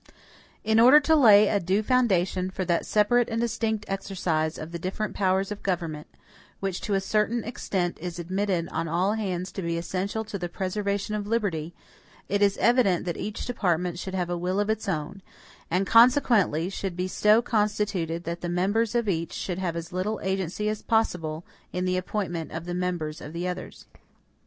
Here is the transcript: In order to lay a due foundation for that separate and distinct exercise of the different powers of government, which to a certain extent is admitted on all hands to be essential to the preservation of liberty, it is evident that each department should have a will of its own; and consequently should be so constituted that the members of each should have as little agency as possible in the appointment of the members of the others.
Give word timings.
In 0.63 0.79
order 0.79 0.99
to 1.01 1.15
lay 1.15 1.47
a 1.47 1.59
due 1.59 1.83
foundation 1.83 2.49
for 2.49 2.65
that 2.65 2.87
separate 2.87 3.29
and 3.29 3.39
distinct 3.39 3.85
exercise 3.87 4.57
of 4.57 4.71
the 4.71 4.79
different 4.79 5.13
powers 5.15 5.51
of 5.51 5.61
government, 5.61 6.07
which 6.59 6.81
to 6.81 6.95
a 6.95 6.99
certain 6.99 7.43
extent 7.43 7.99
is 8.01 8.17
admitted 8.17 8.67
on 8.69 8.87
all 8.87 9.13
hands 9.13 9.51
to 9.51 9.61
be 9.61 9.77
essential 9.77 10.23
to 10.25 10.39
the 10.39 10.49
preservation 10.49 11.13
of 11.13 11.27
liberty, 11.27 11.75
it 12.29 12.41
is 12.41 12.57
evident 12.57 13.05
that 13.05 13.15
each 13.15 13.45
department 13.45 13.99
should 13.99 14.15
have 14.15 14.31
a 14.31 14.37
will 14.39 14.59
of 14.59 14.71
its 14.71 14.89
own; 14.89 15.21
and 15.69 15.85
consequently 15.85 16.67
should 16.67 16.95
be 16.95 17.07
so 17.07 17.43
constituted 17.43 18.23
that 18.23 18.41
the 18.41 18.49
members 18.49 18.95
of 18.95 19.07
each 19.07 19.33
should 19.33 19.59
have 19.59 19.75
as 19.75 19.93
little 19.93 20.19
agency 20.23 20.67
as 20.67 20.81
possible 20.81 21.45
in 21.71 21.85
the 21.85 21.95
appointment 21.95 22.51
of 22.51 22.65
the 22.65 22.73
members 22.73 23.21
of 23.21 23.33
the 23.33 23.47
others. 23.47 23.85